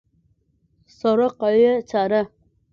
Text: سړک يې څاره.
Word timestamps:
سړک 0.97 1.39
يې 1.61 1.73
څاره. 1.89 2.21